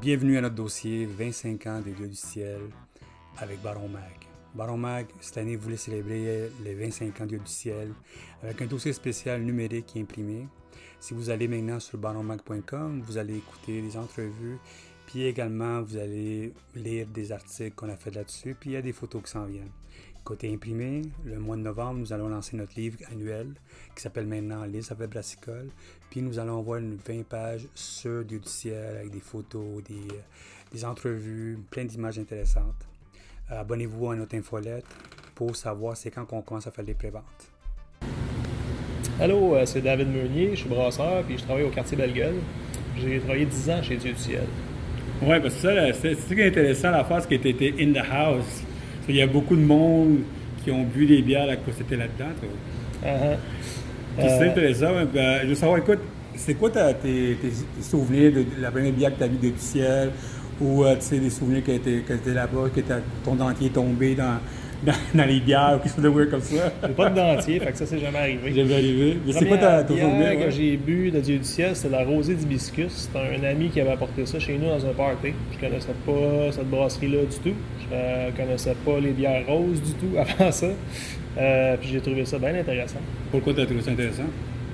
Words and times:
Bienvenue 0.00 0.38
à 0.38 0.40
notre 0.40 0.54
dossier 0.54 1.04
25 1.04 1.66
ans 1.66 1.80
des 1.82 1.90
Dieux 1.90 2.08
du 2.08 2.16
ciel 2.16 2.62
avec 3.36 3.60
Baron 3.60 3.86
Mag. 3.86 4.02
Baron 4.54 4.78
Mag, 4.78 5.06
cette 5.20 5.36
année, 5.36 5.56
voulait 5.56 5.76
célébrer 5.76 6.48
les 6.64 6.74
25 6.74 7.20
ans 7.20 7.24
des 7.24 7.36
Dieux 7.36 7.44
du 7.44 7.50
ciel 7.50 7.92
avec 8.42 8.62
un 8.62 8.66
dossier 8.66 8.94
spécial 8.94 9.42
numérique 9.42 9.94
et 9.96 10.00
imprimé. 10.00 10.48
Si 11.00 11.12
vous 11.12 11.28
allez 11.28 11.48
maintenant 11.48 11.78
sur 11.80 11.98
baronmag.com, 11.98 13.02
vous 13.04 13.18
allez 13.18 13.36
écouter 13.36 13.82
des 13.82 13.98
entrevues, 13.98 14.56
puis 15.04 15.24
également 15.24 15.82
vous 15.82 15.98
allez 15.98 16.54
lire 16.74 17.06
des 17.06 17.30
articles 17.30 17.74
qu'on 17.74 17.90
a 17.90 17.96
fait 17.96 18.14
là-dessus, 18.14 18.56
puis 18.58 18.70
il 18.70 18.72
y 18.72 18.76
a 18.76 18.82
des 18.82 18.94
photos 18.94 19.22
qui 19.22 19.30
s'en 19.30 19.44
viennent. 19.44 19.72
Côté 20.24 20.52
imprimé, 20.52 21.02
le 21.24 21.38
mois 21.38 21.56
de 21.56 21.62
novembre, 21.62 21.98
nous 21.98 22.12
allons 22.12 22.28
lancer 22.28 22.56
notre 22.56 22.74
livre 22.76 22.98
annuel 23.10 23.54
qui 23.96 24.02
s'appelle 24.02 24.26
maintenant 24.26 24.64
Les 24.64 24.92
Affaires 24.92 25.08
brassicoles. 25.08 25.70
Puis 26.10 26.22
nous 26.22 26.38
allons 26.38 26.58
avoir 26.58 26.78
une 26.78 26.96
20 26.96 27.24
pages 27.24 27.66
sur 27.74 28.24
Dieu 28.24 28.38
du 28.38 28.48
ciel 28.48 28.96
avec 28.98 29.10
des 29.10 29.20
photos, 29.20 29.82
des, 29.82 30.06
des 30.72 30.84
entrevues, 30.84 31.58
plein 31.70 31.84
d'images 31.84 32.18
intéressantes. 32.18 32.86
Euh, 33.50 33.60
abonnez-vous 33.60 34.10
à 34.10 34.16
notre 34.16 34.36
infolette 34.36 34.86
pour 35.34 35.56
savoir 35.56 35.96
c'est 35.96 36.10
quand 36.10 36.24
qu'on 36.26 36.42
commence 36.42 36.66
à 36.66 36.70
faire 36.70 36.84
les 36.84 36.94
préventes. 36.94 37.24
Allô, 39.18 39.56
euh, 39.56 39.66
c'est 39.66 39.80
David 39.80 40.08
Meunier, 40.08 40.50
je 40.50 40.60
suis 40.60 40.68
brasseur 40.68 41.24
puis 41.24 41.38
je 41.38 41.44
travaille 41.44 41.64
au 41.64 41.70
quartier 41.70 41.96
Bellegueule. 41.96 42.36
J'ai 42.98 43.18
travaillé 43.20 43.46
10 43.46 43.70
ans 43.70 43.82
chez 43.82 43.96
Dieu 43.96 44.12
du 44.12 44.18
ciel. 44.18 44.46
Oui, 45.22 45.40
parce 45.40 45.54
que 45.54 45.60
ça, 45.60 45.92
c'est 45.94 46.14
ce 46.14 46.34
qui 46.34 46.40
est 46.40 46.48
intéressant, 46.48 46.90
la 46.90 47.04
phase 47.04 47.26
qui 47.26 47.34
était 47.34 47.74
in 47.78 47.92
the 47.92 48.04
house. 48.10 48.64
Il 49.10 49.16
y 49.16 49.22
a 49.22 49.26
beaucoup 49.26 49.56
de 49.56 49.62
monde 49.62 50.20
qui 50.62 50.70
ont 50.70 50.84
bu 50.84 51.04
des 51.04 51.20
bières 51.20 51.46
là, 51.46 51.56
que 51.56 51.72
c'était 51.76 51.96
là-dedans. 51.96 52.30
Uh-huh. 53.02 53.36
C'est 54.18 54.42
euh, 54.42 54.50
intéressant. 54.50 54.92
Ben, 55.12 55.40
je 55.42 55.48
veux 55.48 55.54
savoir, 55.56 55.78
écoute, 55.78 55.98
c'est 56.36 56.54
quoi 56.54 56.70
tes, 56.70 57.36
souvenirs 57.80 58.32
de 58.32 58.44
la 58.60 58.70
première 58.70 58.92
bière 58.92 59.12
que 59.12 59.18
tu 59.18 59.24
as 59.24 59.28
vue 59.28 59.50
du 59.50 59.52
ciel 59.58 60.12
ou 60.60 60.84
euh, 60.84 60.94
tu 60.94 61.02
sais, 61.02 61.18
des 61.18 61.30
souvenirs 61.30 61.64
que 61.64 61.76
tu 61.76 61.98
étais 61.98 62.34
là-bas, 62.34 62.68
que 62.74 62.80
ton 63.24 63.34
dentier 63.34 63.66
est 63.66 63.70
tombé 63.70 64.14
dans, 64.14 64.38
dans, 64.82 65.24
les 65.24 65.40
bières 65.40 65.74
ou 65.76 65.78
quelque 65.78 65.94
chose 65.94 66.04
de 66.04 66.08
weird 66.08 66.30
comme 66.30 66.40
ça? 66.40 66.72
J'ai 66.82 66.94
pas 66.94 67.10
de 67.10 67.16
dentier, 67.16 67.60
fait 67.60 67.72
que 67.72 67.78
ça, 67.78 67.86
c'est 67.86 67.98
jamais 67.98 68.18
arrivé. 68.18 68.52
Jamais 68.54 68.74
arrivé. 68.74 69.18
Mais 69.26 69.32
c'est 69.32 69.46
quoi 69.46 69.58
ta, 69.58 69.84
ton 69.84 69.96
souvenir? 69.96 70.38
que 70.38 70.50
j'ai 70.50 70.76
bu 70.76 71.10
de 71.10 71.20
Dieu 71.20 71.38
du 71.38 71.44
ciel, 71.44 71.74
c'est 71.74 71.90
la 71.90 72.04
rosée 72.04 72.34
d'hibiscus. 72.34 73.08
C'est 73.12 73.18
un 73.18 73.44
ami 73.44 73.68
qui 73.68 73.80
avait 73.80 73.92
apporté 73.92 74.24
ça 74.26 74.38
chez 74.38 74.56
nous 74.56 74.68
dans 74.68 74.84
un 74.84 74.92
party. 74.92 75.32
Je 75.52 75.58
connaissais 75.58 75.94
pas 76.06 76.52
cette 76.52 76.70
brasserie-là 76.70 77.24
du 77.24 77.50
tout. 77.50 77.56
Je 77.90 78.36
connaissais 78.36 78.74
pas 78.84 78.98
les 79.00 79.10
bières 79.10 79.46
roses 79.46 79.82
du 79.82 79.92
tout 79.92 80.16
avant 80.18 80.50
ça. 80.50 80.66
Euh, 81.38 81.76
puis 81.80 81.90
j'ai 81.92 82.00
trouvé 82.00 82.24
ça 82.24 82.38
bien 82.38 82.54
intéressant. 82.54 83.00
Pourquoi 83.30 83.54
tu 83.54 83.60
as 83.60 83.66
trouvé 83.66 83.82
ça 83.82 83.90
intéressant? 83.90 84.24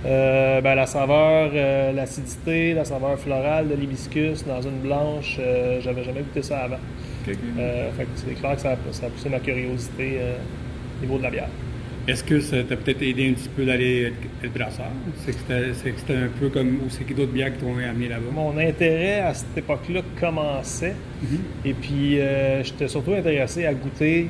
Euh, 0.05 0.61
ben, 0.61 0.75
la 0.75 0.87
saveur, 0.87 1.51
euh, 1.55 1.93
l'acidité, 1.93 2.75
la 2.75 2.85
saveur 2.85 3.19
florale 3.19 3.69
de 3.69 3.75
l'hibiscus 3.75 4.45
dans 4.47 4.61
une 4.61 4.79
blanche, 4.79 5.39
j'avais 5.81 6.05
jamais 6.05 6.21
goûté 6.21 6.43
ça 6.43 6.65
avant. 6.65 6.79
c'est 7.25 8.35
clair 8.35 8.55
que 8.55 8.61
ça 8.61 8.71
a, 8.73 8.77
poussé 8.77 9.29
ma 9.29 9.41
curiosité 9.41 10.19
au 10.99 11.03
niveau 11.03 11.19
de 11.19 11.23
la 11.23 11.31
bière. 11.31 11.49
Est-ce 12.07 12.23
que 12.23 12.39
ça 12.39 12.63
t'a 12.63 12.77
peut-être 12.77 13.03
aidé 13.03 13.31
un 13.31 13.33
petit 13.33 13.49
peu 13.49 13.65
d'aller 13.65 14.13
être 14.45 14.53
brasseur? 14.53 14.87
C'est 15.25 15.33
que 15.33 15.73
c'était 15.75 16.15
un 16.15 16.29
peu 16.39 16.51
comme. 16.51 16.77
Ou 16.87 16.89
c'est 16.89 17.03
que 17.03 17.13
d'autres 17.13 17.33
bières 17.33 17.53
qui 17.53 17.59
t'ont 17.59 17.77
amené 17.77 18.09
là-bas? 18.09 18.31
Mon 18.33 18.57
intérêt 18.59 19.23
à 19.23 19.35
cette 19.35 19.59
époque-là 19.59 20.03
commençait. 20.21 20.95
Mm-hmm. 21.25 21.69
Et 21.69 21.75
puis, 21.75 22.19
j'étais 22.63 22.87
surtout 22.87 23.15
intéressé 23.15 23.67
à 23.67 23.75
goûter 23.75 24.29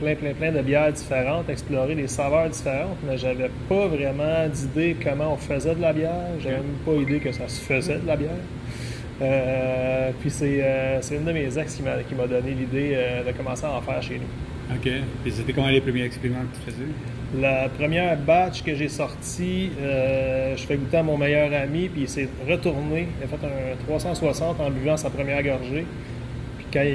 plein, 0.00 0.14
plein, 0.14 0.34
plein 0.34 0.52
de 0.52 0.60
bières 0.60 0.92
différentes, 0.92 1.48
explorer 1.48 1.94
des 1.94 2.08
saveurs 2.08 2.48
différentes, 2.48 2.98
mais 3.06 3.16
j'avais 3.16 3.50
pas 3.68 3.86
vraiment 3.86 4.48
d'idée 4.48 4.96
comment 5.02 5.34
on 5.34 5.36
faisait 5.36 5.74
de 5.74 5.80
la 5.80 5.92
bière. 5.92 6.28
J'avais 6.40 6.56
même 6.56 6.78
pas 6.84 6.92
idée 6.92 7.18
que 7.18 7.32
ça 7.32 7.48
se 7.48 7.60
faisait 7.60 7.98
de 7.98 8.06
la 8.06 8.16
bière. 8.16 8.30
Euh, 9.22 10.10
puis 10.20 10.30
euh, 10.42 10.98
c'est, 11.00 11.16
une 11.16 11.24
de 11.24 11.32
mes 11.32 11.58
ex 11.58 11.74
qui 11.74 11.82
m'a, 11.82 12.02
qui 12.02 12.14
m'a 12.14 12.26
donné 12.26 12.50
l'idée 12.50 12.92
euh, 12.92 13.24
de 13.24 13.32
commencer 13.32 13.64
à 13.64 13.72
en 13.72 13.80
faire 13.80 14.02
chez 14.02 14.18
nous. 14.18 14.74
OK. 14.76 14.86
Et 14.86 15.30
c'était 15.30 15.52
comment 15.52 15.68
les 15.68 15.80
premiers 15.80 16.04
expériments 16.04 16.40
que 16.52 16.58
tu 16.58 16.72
faisais? 16.72 16.88
La 17.40 17.68
première 17.68 18.16
batch 18.18 18.62
que 18.62 18.74
j'ai 18.74 18.88
sortie, 18.88 19.70
je 19.80 20.62
fais 20.62 20.76
goûter 20.76 20.98
à 20.98 21.02
mon 21.02 21.16
meilleur 21.16 21.52
ami, 21.52 21.88
puis 21.88 22.02
il 22.02 22.08
s'est 22.08 22.28
retourné. 22.48 23.08
Il 23.20 23.24
a 23.24 23.28
fait 23.28 23.46
un 23.46 23.76
360 23.86 24.60
en 24.60 24.70
buvant 24.70 24.96
sa 24.96 25.10
première 25.10 25.42
gorgée 25.42 25.84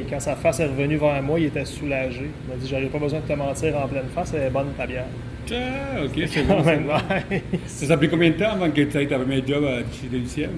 quand, 0.09 0.19
sa 0.19 0.35
face 0.35 0.59
est 0.59 0.67
revenue 0.67 0.97
vers 0.97 1.21
moi, 1.23 1.39
il 1.39 1.45
était 1.47 1.65
soulagé. 1.65 2.29
Il 2.45 2.53
m'a 2.53 2.59
dit 2.59 2.67
J'aurais 2.69 2.85
pas 2.85 2.99
besoin 2.99 3.19
de 3.19 3.25
te 3.25 3.33
mentir 3.33 3.77
en 3.77 3.87
pleine 3.87 4.09
face, 4.13 4.33
elle 4.35 4.47
est 4.47 4.49
bonne 4.49 4.71
ta 4.77 4.85
bière. 4.85 5.05
Ah, 5.51 6.03
ok, 6.05 6.23
c'est 6.27 6.43
bon. 6.47 6.63
ça 6.63 7.85
Ça 7.87 7.97
pris 7.97 8.09
combien 8.09 8.29
de 8.29 8.35
temps 8.35 8.51
avant 8.51 8.69
que 8.69 8.81
tu 8.81 8.97
aies 8.97 9.07
ta 9.07 9.17
première 9.17 9.45
job 9.45 9.65
chez 9.91 10.07
Deliciel? 10.07 10.49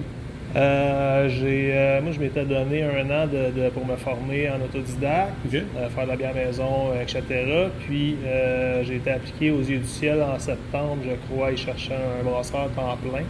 Euh, 0.56 1.28
j'ai, 1.28 1.70
euh, 1.72 2.00
moi, 2.00 2.12
je 2.12 2.20
m'étais 2.20 2.44
donné 2.44 2.84
un 2.84 3.10
an 3.10 3.26
de, 3.26 3.68
pour 3.70 3.84
me 3.84 3.96
former 3.96 4.48
en 4.50 4.64
autodidacte, 4.64 5.32
euh, 5.52 5.88
faire 5.88 6.04
de 6.04 6.10
la 6.10 6.16
bière 6.16 6.34
maison, 6.34 6.92
etc. 7.00 7.22
Puis, 7.86 8.16
j'ai 8.84 8.96
été 8.96 9.10
appliqué 9.10 9.50
aux 9.50 9.60
yeux 9.60 9.78
du 9.78 9.88
ciel 9.88 10.22
en 10.22 10.38
septembre, 10.38 10.98
je 11.04 11.14
crois, 11.26 11.52
et 11.52 11.56
cherchant 11.56 11.94
un 12.20 12.24
brasseur 12.24 12.70
temps 12.76 12.96
plein. 13.02 13.24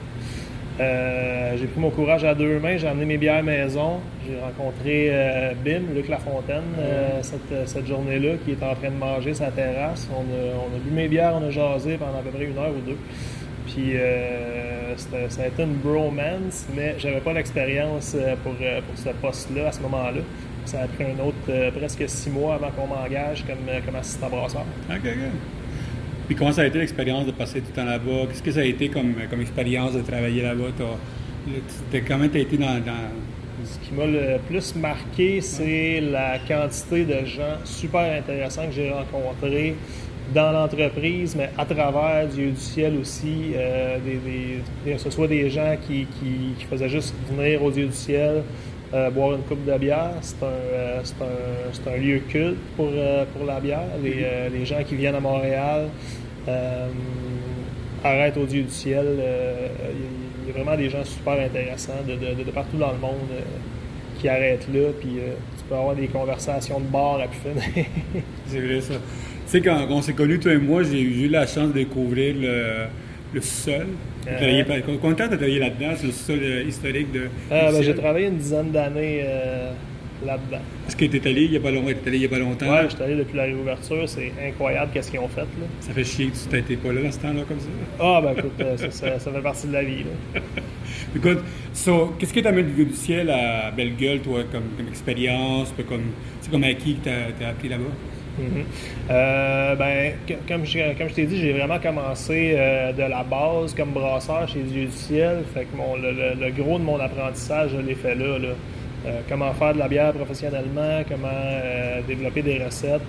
Euh, 0.80 1.56
j'ai 1.56 1.66
pris 1.66 1.80
mon 1.80 1.90
courage 1.90 2.24
à 2.24 2.34
deux 2.34 2.58
mains, 2.58 2.76
j'ai 2.76 2.88
amené 2.88 3.04
mes 3.04 3.16
bières 3.16 3.44
maison. 3.44 4.00
J'ai 4.26 4.38
rencontré 4.40 5.08
euh, 5.10 5.52
Bim, 5.64 5.94
Luc 5.94 6.08
Lafontaine, 6.08 6.62
euh, 6.78 7.20
cette, 7.22 7.68
cette 7.68 7.86
journée-là, 7.86 8.34
qui 8.44 8.52
était 8.52 8.64
en 8.64 8.74
train 8.74 8.90
de 8.90 8.96
manger 8.96 9.34
sa 9.34 9.50
terrasse. 9.50 10.08
On 10.12 10.22
a, 10.22 10.78
bu 10.84 10.90
mes 10.90 11.06
bières, 11.06 11.34
on 11.40 11.46
a 11.46 11.50
jasé 11.50 11.96
pendant 11.96 12.18
à 12.18 12.22
peu 12.22 12.30
près 12.30 12.44
une 12.44 12.58
heure 12.58 12.70
ou 12.70 12.80
deux. 12.80 12.98
Puis 13.66 13.94
ça 14.96 15.42
a 15.42 15.46
été 15.46 15.62
une 15.62 15.74
bromance, 15.74 16.66
mais 16.76 16.94
j'avais 16.98 17.20
pas 17.20 17.32
l'expérience 17.32 18.16
pour, 18.42 18.52
pour 18.52 18.96
ce 18.96 19.08
poste-là 19.08 19.68
à 19.68 19.72
ce 19.72 19.80
moment-là. 19.80 20.20
Ça 20.66 20.82
a 20.82 20.86
pris 20.86 21.04
un 21.04 21.22
autre 21.24 21.70
presque 21.76 22.08
six 22.08 22.30
mois 22.30 22.54
avant 22.54 22.70
qu'on 22.70 22.86
m'engage 22.86 23.44
comme, 23.46 23.66
comme 23.84 23.96
assistant 23.96 24.28
brasseur. 24.28 24.64
OK, 24.90 24.96
OK. 25.02 25.63
Puis 26.26 26.34
comment 26.34 26.52
ça 26.52 26.62
a 26.62 26.66
été 26.66 26.78
l'expérience 26.78 27.26
de 27.26 27.32
passer 27.32 27.60
tout 27.60 27.66
le 27.70 27.74
temps 27.74 27.84
là-bas? 27.84 28.26
Qu'est-ce 28.28 28.42
que 28.42 28.50
ça 28.50 28.60
a 28.60 28.64
été 28.64 28.88
comme, 28.88 29.14
comme 29.28 29.40
expérience 29.40 29.92
de 29.92 30.00
travailler 30.00 30.42
là-bas? 30.42 30.70
Comment 30.78 32.28
tu 32.28 32.38
as 32.38 32.40
été 32.40 32.56
dans, 32.56 32.82
Ce 33.64 33.78
qui 33.86 33.94
m'a 33.94 34.06
le 34.06 34.38
plus 34.48 34.74
marqué, 34.76 35.40
c'est 35.42 36.00
la 36.00 36.38
quantité 36.38 37.04
de 37.04 37.26
gens 37.26 37.58
super 37.64 38.18
intéressants 38.18 38.66
que 38.66 38.72
j'ai 38.72 38.90
rencontrés 38.90 39.74
dans 40.32 40.52
l'entreprise, 40.52 41.36
mais 41.36 41.50
à 41.58 41.66
travers 41.66 42.26
Dieu 42.28 42.50
du 42.50 42.60
ciel 42.60 42.96
aussi, 42.98 43.52
euh, 43.54 43.98
que 44.86 44.96
ce 44.96 45.10
soit 45.10 45.28
des 45.28 45.50
gens 45.50 45.76
qui, 45.86 46.06
qui, 46.06 46.64
faisaient 46.64 46.88
juste 46.88 47.14
venir 47.30 47.62
au 47.62 47.70
Dieu 47.70 47.86
du 47.86 47.92
ciel, 47.92 48.42
euh, 48.94 49.10
boire 49.10 49.34
une 49.34 49.42
coupe 49.42 49.64
de 49.64 49.76
bière. 49.76 50.12
C'est 50.20 50.40
un, 50.42 50.46
euh, 50.46 51.00
un, 51.20 51.90
un, 51.90 51.96
lieu 51.96 52.20
culte 52.28 52.58
pour, 52.76 52.90
euh, 52.92 53.24
pour 53.34 53.44
la 53.44 53.58
bière. 53.58 53.88
Les, 54.02 54.24
les, 54.56 54.64
gens 54.64 54.84
qui 54.86 54.94
viennent 54.94 55.16
à 55.16 55.20
Montréal 55.20 55.88
arrêtent 58.04 58.36
au 58.36 58.46
Dieu 58.46 58.62
du 58.62 58.70
ciel. 58.70 59.06
Il 60.44 60.48
y, 60.48 60.50
a 60.50 60.52
vraiment 60.52 60.76
des 60.76 60.90
gens 60.90 61.04
super 61.04 61.40
intéressants 61.40 62.04
de, 62.06 62.14
de, 62.14 62.44
de 62.44 62.50
partout 62.52 62.76
dans 62.76 62.92
le 62.92 62.98
monde 62.98 63.30
qui 64.20 64.28
arrêtent 64.28 64.68
là. 64.72 64.90
Puis 65.00 65.16
tu 65.58 65.64
peux 65.68 65.74
avoir 65.74 65.96
des 65.96 66.06
conversations 66.06 66.78
de 66.78 66.86
bar 66.86 67.18
à 67.20 67.26
pu 67.26 67.38
finir. 67.38 67.86
C'est 68.46 68.60
vrai 68.60 68.80
ça. 68.80 68.94
Tu 68.94 69.50
sais, 69.50 69.60
quand 69.60 69.86
on 69.90 70.02
s'est 70.02 70.12
connus, 70.12 70.38
toi 70.38 70.52
et 70.52 70.58
moi, 70.58 70.84
j'ai 70.84 71.00
eu 71.00 71.28
la 71.28 71.46
chance 71.46 71.68
de 71.68 71.72
découvrir 71.72 72.36
le 72.38 72.86
le 73.34 73.40
sol. 73.40 73.86
Euh, 74.26 74.62
combien 75.00 75.14
de 75.14 75.22
as 75.22 75.36
travaillé 75.36 75.58
là-dedans, 75.58 75.92
c'est 75.96 76.06
le 76.06 76.12
sol 76.12 76.38
euh, 76.42 76.62
historique 76.62 77.12
de. 77.12 77.28
Euh, 77.52 77.72
ben, 77.72 77.82
j'ai 77.82 77.94
travaillé 77.94 78.28
une 78.28 78.38
dizaine 78.38 78.70
d'années 78.70 79.22
euh, 79.24 79.72
là-dedans. 80.24 80.62
Est-ce 80.86 80.96
que 80.96 81.04
tu 81.04 81.16
es 81.16 81.26
allé 81.28 81.44
il 81.44 81.50
n'y 81.50 81.56
a, 81.56 81.60
pas 81.60 81.70
longtemps? 81.70 81.88
allé 82.06 82.16
il 82.16 82.22
y 82.22 82.24
a 82.24 82.28
pas 82.28 82.38
longtemps? 82.38 82.66
Oui, 82.70 82.78
je 82.88 82.94
suis 82.94 83.02
allé 83.02 83.16
depuis 83.16 83.36
la 83.36 83.42
réouverture. 83.44 84.08
C'est 84.08 84.32
incroyable 84.46 84.92
qu'est-ce 84.94 85.10
qu'ils 85.10 85.20
ont 85.20 85.28
fait. 85.28 85.40
Là. 85.40 85.66
Ça 85.80 85.92
fait 85.92 86.04
chier 86.04 86.28
que 86.28 86.36
tu 86.36 86.56
n'étais 86.56 86.76
pas 86.76 86.92
là 86.92 87.02
dans 87.02 87.12
ce 87.12 87.18
temps-là 87.18 87.42
comme 87.46 87.60
ça? 87.60 87.66
Ah, 88.00 88.22
ben 88.22 88.32
écoute, 88.38 88.92
ça, 88.92 89.18
ça, 89.18 89.32
fait 89.32 89.42
partie 89.42 89.66
de 89.66 89.72
la 89.72 89.82
vie. 89.82 90.04
Là. 90.04 90.40
écoute, 91.16 91.40
so, 91.74 92.14
qu'est-ce 92.18 92.32
que 92.32 92.40
tu 92.40 92.46
amènes 92.46 92.72
du 92.72 92.94
ciel 92.94 93.28
à 93.30 93.70
Belle-Gueule, 93.72 94.20
toi, 94.20 94.40
comme, 94.50 94.64
comme 94.76 94.88
expérience? 94.88 95.74
Comme, 95.88 96.12
c'est 96.40 96.50
comme 96.50 96.64
acquis 96.64 96.96
que 96.96 97.04
tu 97.04 97.44
as 97.44 97.48
appris 97.48 97.68
là-bas? 97.68 97.84
Mhm. 98.38 98.64
Euh, 99.10 99.74
ben, 99.76 100.12
comme 100.48 100.64
je, 100.64 100.96
comme 100.98 101.08
je 101.08 101.14
t'ai 101.14 101.26
dit, 101.26 101.40
j'ai 101.40 101.52
vraiment 101.52 101.78
commencé 101.78 102.54
euh, 102.56 102.92
de 102.92 103.02
la 103.02 103.22
base 103.22 103.74
comme 103.74 103.90
brasseur 103.90 104.48
chez 104.48 104.60
Dieu 104.60 104.86
du 104.86 104.92
ciel. 104.92 105.44
Fait 105.54 105.64
que 105.64 105.76
mon, 105.76 105.96
le, 105.96 106.50
gros 106.50 106.78
de 106.78 106.84
mon 106.84 106.98
apprentissage, 106.98 107.70
je 107.76 107.80
l'ai 107.80 107.94
fait 107.94 108.14
là. 108.14 108.24
Euh, 109.06 109.20
comment 109.28 109.52
faire 109.52 109.74
de 109.74 109.78
la 109.78 109.88
bière 109.88 110.12
professionnellement, 110.12 111.02
comment 111.08 111.28
développer 112.08 112.42
des 112.42 112.58
recettes 112.64 113.02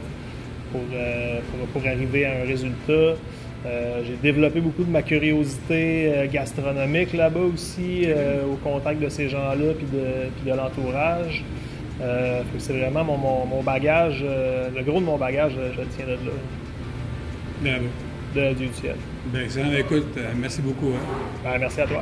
pour, 0.72 0.81
pour, 0.81 1.68
pour, 1.81 1.89
arriver 1.89 2.25
à 2.25 2.42
un 2.42 2.45
résultat. 2.45 3.16
j'ai 4.06 4.18
développé 4.22 4.60
beaucoup 4.60 4.83
de 4.83 4.92
ma 4.92 5.01
curiosité 5.01 6.27
gastronomique 6.33 7.13
là-bas 7.13 7.39
aussi, 7.54 8.07
au 8.45 8.57
contact 8.57 9.00
de 9.01 9.07
ces 9.07 9.30
gens-là 9.30 9.74
puis 9.77 9.88
de, 9.88 10.51
de 10.51 10.56
l'entourage. 10.56 11.45
Euh, 12.01 12.42
c'est 12.57 12.77
vraiment 12.77 13.03
mon, 13.03 13.18
mon, 13.18 13.45
mon 13.45 13.63
bagage, 13.63 14.19
euh, 14.24 14.69
le 14.75 14.83
gros 14.83 15.00
de 15.00 15.06
mon 15.06 15.18
bagage, 15.18 15.53
euh, 15.57 15.71
je 15.75 15.81
le 15.81 15.88
tiens 15.95 16.06
de 16.06 16.12
là. 16.12 16.18
Bravo. 17.62 17.86
De, 18.36 18.53
du 18.53 18.68
ciel. 18.74 18.95
Bien, 19.27 19.42
excellent. 19.44 19.69
Ben, 19.69 19.80
écoute, 19.80 20.07
euh, 20.18 20.33
merci 20.36 20.62
beaucoup. 20.62 20.89
Hein. 20.94 21.00
Ben, 21.44 21.57
merci 21.59 21.81
à 21.81 21.88
toi. 21.88 22.01